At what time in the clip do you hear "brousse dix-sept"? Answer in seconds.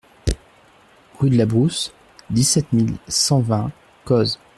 1.45-2.73